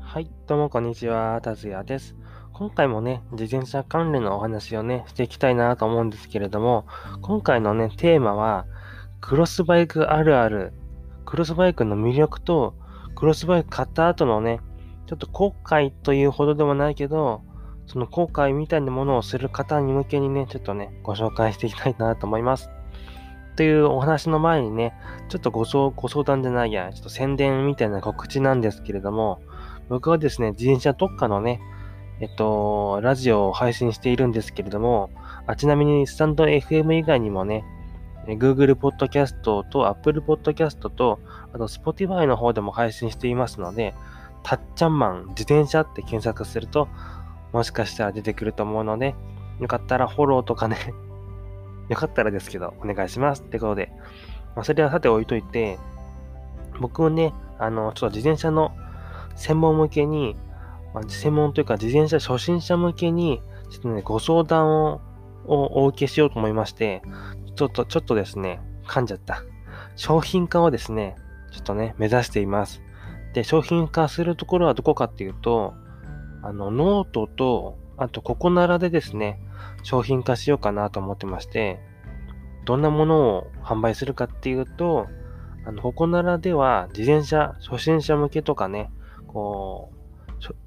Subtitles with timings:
[0.00, 2.14] はい、どうもこんにちは、達也です。
[2.52, 6.84] 今回もね、自転車関連のお話をね、していきたいなと思うんですけれども、
[7.22, 8.66] 今回のね、テーマは、
[9.22, 10.74] クロスバイクあるある、
[11.24, 12.74] クロスバイクの魅力と、
[13.14, 14.60] クロスバイク買った後のね、
[15.06, 17.42] ちょっと後悔というほどでもないけど、
[17.86, 22.70] その後悔みたいなものをする方に向けにね、ちょっとね、ご紹介していきたいなと思います。
[23.56, 24.94] というお話の前にね、
[25.28, 29.40] ちょっとご相ご相談じゃないや、ちょっと宣伝みたいな告知なんですけれども、
[29.88, 31.60] 僕はですね、自転車特化のね、
[32.20, 35.10] えっと、ラジオを配信しているんですけれども、
[35.46, 37.64] あちなみにスタンド FM 以外にもね、
[38.26, 41.20] Google Podcast と Apple Podcast と、
[41.52, 43.94] あと Spotify の方でも配信していますので、
[44.42, 46.88] たっちゃんマン自転車って検索すると、
[47.52, 49.14] もしかしたら出てくると思うので、
[49.60, 50.76] よかったらフォローとかね
[51.88, 53.92] よかったらですけど、お願いしますってことで、
[54.54, 55.78] まあ、それはさて置いといて、
[56.80, 58.72] 僕もね、あの、ちょっと自転車の
[59.36, 60.36] 専門向けに、
[60.94, 65.00] まあ、専門というか自転車初心者向けに、ちょっとね、ご相談を
[65.46, 67.02] お受けしようと思いまして、
[67.56, 69.42] ちょっと、ちょっとですね、噛んじゃった。
[69.96, 71.16] 商品化をですね、
[71.52, 72.82] ちょっとね、目指しています。
[73.34, 75.74] で、商品化するところはどこかっていうと、
[76.42, 79.40] あの、ノートと、あと、ココナラでですね、
[79.82, 81.80] 商品化しようかなと思ってまして、
[82.64, 85.08] どんなものを販売するかっていうと、
[85.66, 88.90] あの、ココナラでは自転車初心者向けとかね、
[89.26, 89.94] こう、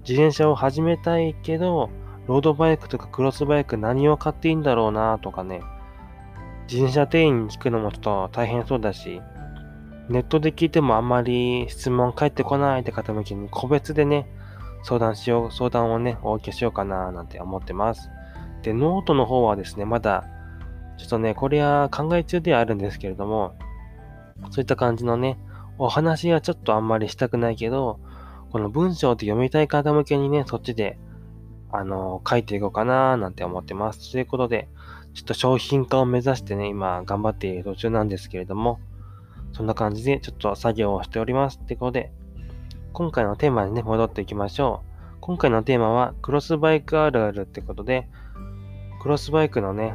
[0.00, 1.90] 自転車を始めたいけど、
[2.26, 5.60] ロードバイクとかクロスバイク何を買っていいんだろうなとかね、
[6.66, 9.20] 自転車店員に聞くのもちょっと大変そうだし、
[10.08, 14.26] ネットで聞いてもあんまり質問返ってこないって方向けに個別でね、
[14.82, 18.08] 相談しよう、相談をね、お受けしようかななんて思ってます。
[18.62, 20.24] で、ノートの方はですね、まだ、
[20.98, 23.54] ちょっとね、これは考え中ではあるんですけれども、
[24.50, 25.38] そういった感じのね、
[25.78, 28.00] お話はちょっとあんまりしたくないけど、
[28.50, 30.98] この文章で読みたい方向けにね、そっちで、
[31.70, 34.12] あの、書いていこうかななんて思ってます。
[34.12, 34.68] ということで、
[35.14, 38.78] ちょっと商品化を目指してね、今頑張っている途中なんですけれども、
[39.52, 41.58] そんな感じでちょっと作業をしております。
[41.62, 42.12] ってことで、
[42.92, 45.16] 今回のテーマにね、戻っていきましょう。
[45.20, 48.08] 今回のテーマは、クロスバイクあるあるってことで、
[49.06, 49.94] クロスバイクのね、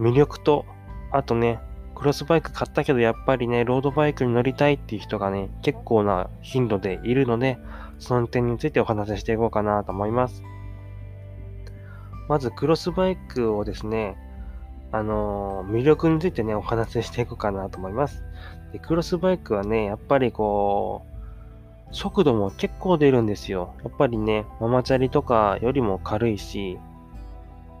[0.00, 0.66] 魅力と、
[1.12, 1.60] あとね、
[1.94, 7.56] クロスバイク買ったけどやっぱりね、ロードバイクに乗りたいっていう人がね、結構な頻度でいるので、
[8.00, 10.42] その点についてお話ししていこうかなと思います。
[12.28, 14.16] まず、クロスバイクをですね、
[14.90, 18.24] あのー、魅力についてね、お話ししていこうかなと思います。
[18.72, 21.06] で、クロスバイクはね、やっぱりこ
[21.92, 23.76] う、速度も結構出るんですよ。
[23.84, 26.76] やっぱりね、ママチャリとかよりも軽いし、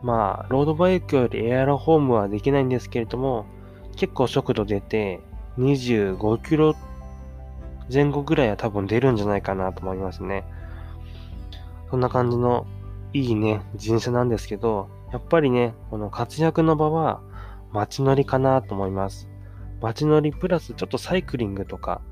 [0.02, 3.46] まあ、ロードバイクよりエアロホームはできないんですけれども、
[3.96, 5.20] 結構速度出て、
[5.58, 6.76] 25キロ
[7.92, 10.44] 前後ぐらいは多分出るんじゃないかなと思いますね。
[11.90, 12.66] そんな感じの
[13.12, 17.20] いいね、自転車なんですけど、やっぱりね、この活躍の場は
[17.72, 19.28] 街乗りかなと思います。
[19.80, 22.02] 街乗りプラスちょっとサイクリングとか、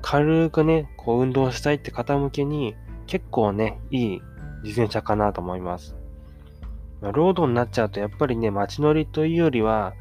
[0.00, 4.22] 軽くね、こう運動したいって方向けに結構ね、いい
[4.62, 5.97] 自転車かなと思います。
[7.00, 9.94] まロードになっちゃうとやっぱりね、街乗りというよりは、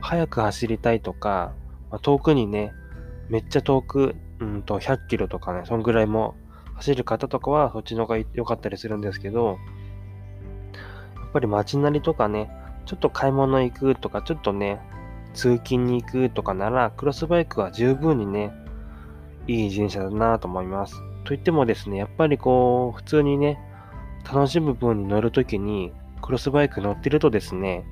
[0.00, 1.52] 速く走りたいとか、
[1.90, 2.72] まあ、遠くにね、
[3.28, 6.34] めっちゃ遠く、うんと100キロとかね、そんぐらいも
[6.74, 9.58] 走る方とかはそっちの方が良かったりするんですけど、
[11.14, 12.50] やっぱり街なりとかね、
[12.84, 14.80] ちょっと買い物行くとか、ちょっとね、
[15.34, 18.52] 通勤に行くとかなら、クロスバイクは十分にね、
[19.46, 21.00] いい自転車だなと思います。
[21.24, 23.58] といってもですね、やっぱりこう、普通にね、
[24.24, 25.92] 楽しむ分に乗るときに、
[26.22, 27.84] クロスバイク乗ってるとですね、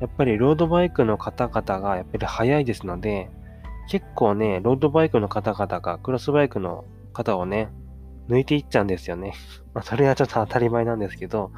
[0.00, 3.30] やっぱりロードバイクの方々がやっぱり速いですので、
[3.88, 7.68] 結構ね、ロードバイクの方々がクロスバイクの方をね、
[8.28, 9.34] 抜いていっちゃうんですよね。
[9.74, 11.52] まあ、それはちょっと当たり前なんですけど、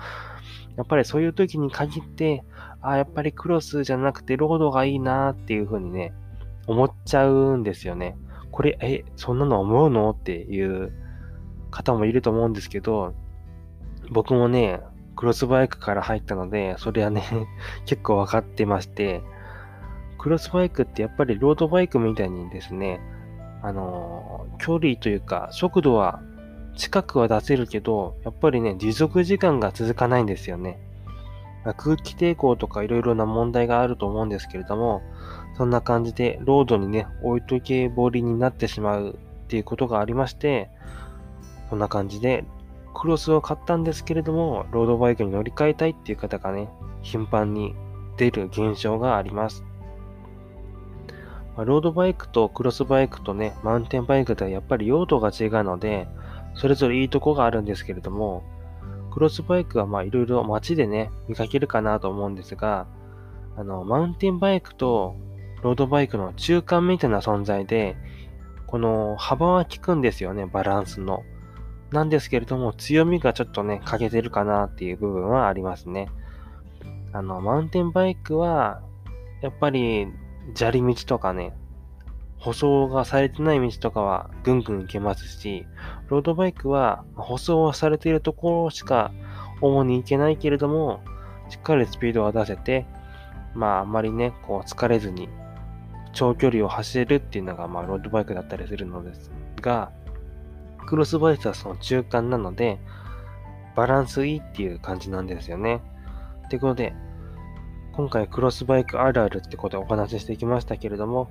[0.77, 2.45] やっぱりそういう時に限って、
[2.81, 6.13] ああ、やっぱりクロスじゃなくてロードがいいなーっていう風にね、
[6.67, 8.17] 思っちゃうんですよね。
[8.51, 10.11] これ、え、そんなの思うの？
[10.11, 10.93] っていう
[11.71, 13.15] 方もいると思うんですけど、
[14.11, 14.81] 僕もね、
[15.17, 17.23] クロスバイクから入ったので、それはね
[17.87, 19.23] 結構わかってまして、
[20.19, 23.01] クロスバイクってやっぱりロードバイクみたいにですね、
[23.63, 26.21] あのー、距離というか、速度は
[26.77, 30.79] 近くは出せるけど、やっぱりね、持続時間が続かないんですよね。
[31.77, 35.03] 空気抵抗とかいろいろな問題があると思うんですけれども、
[35.57, 40.71] そんな感じでロードにね、置いとけぼりになってしまうっていうことがありまして、
[41.71, 42.45] そんな感じで
[42.95, 46.69] クロスを買ったんですけれども、ロードバイクに乗り換えたいっていう方がね、
[47.03, 47.75] 頻繁に
[48.17, 49.65] 出る現象があります。
[51.57, 56.09] ま、ロードバイクとクロスバイクとね、マウンテンバイクではやっぱり用途が違うので、
[56.55, 58.43] それぞれいいとこがあるんですけれども、
[59.13, 62.87] クロスバイクはまあいろいろ街でね、見かけるかなと思うんですが、
[63.57, 65.17] あの、マウンテンバイクと
[65.63, 67.97] ロードバイクの中間みたいな存在で、
[68.67, 71.23] この幅は効くんですよね、バランスの。
[71.93, 76.09] なんですけれども、強みがちょっとね、欠けてるかなっていう部分はありますね。
[77.13, 78.81] あの、マウンテンバイクは、
[79.43, 80.07] やっぱり
[80.55, 81.53] 砂利道とかね、
[82.39, 85.67] 舗装がされてない道とかはぐんぐん行けますし、
[86.09, 89.13] ロードバイクは舗装はされているところしか
[89.61, 91.01] 主に行けないけれども、
[91.51, 92.87] しっかりスピードが出せて、
[93.55, 95.29] まああんまりね、こう疲れずに
[96.15, 99.31] 長距離を走れるっていうのがまあロードバイクだったりするのです
[99.61, 99.93] が、
[100.87, 102.79] クロスバイクはその中間なので、
[103.75, 105.81] バランスいいっていう感じなんですよね。
[106.47, 106.95] ってことで、
[107.93, 111.31] 今回クロスバイクあるあるってことでお話ししてきましたけれども、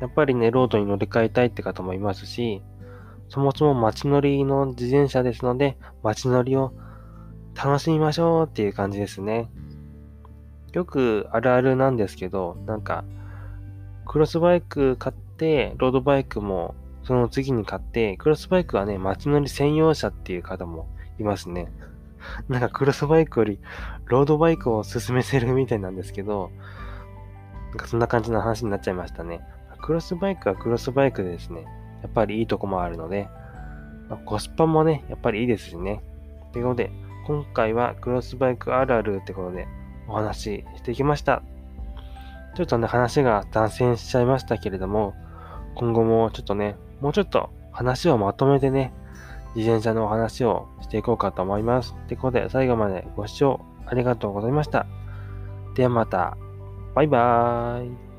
[0.00, 2.62] やっぱりね、ロードに乗り換えたいって方もいますし、
[3.28, 6.72] そもそも街乗りの自転車ですので、街乗りを
[7.54, 9.48] 楽しみましょうっていう感じですね。
[10.72, 13.04] よくあるあるなんですけど、なんか、
[14.06, 16.74] クロスバイク買って、ロードバイクも
[17.04, 21.70] その次に買って、クロスバイクはね、街乗り専用車っていう方もいますね。
[22.48, 23.60] なんかクロスバイクより
[24.06, 26.50] ロードバイクを進めてるみたいなんですけど、
[27.70, 29.40] なんかそんな感じの話になっちゃいましたね。
[29.82, 31.66] クロスバイクはクロスバイクでですね、
[32.02, 33.28] やっぱりいいとこもあるので、
[34.08, 36.02] まあ、コスパもね、やっぱりいいですしね。
[36.52, 36.90] ということで、
[37.26, 39.66] 今回はクロスバイクあるあるってことで
[40.08, 41.42] お話ししてきました。
[42.54, 45.14] ちょっとね、話が断線しちゃいましたけれども、
[45.74, 48.90] 今後もちょっとね、もうちょっと話をまとめてね、
[49.54, 51.94] 自転車のお話をしていこうかと思います。
[52.06, 54.86] ってことで、最後までご視聴ありがとうございました。
[55.74, 56.38] ではまた。
[56.94, 58.13] バイバーイ。